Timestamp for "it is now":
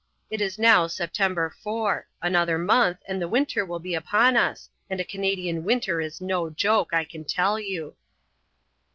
0.31-0.87